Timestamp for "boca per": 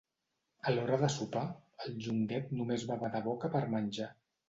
3.33-3.67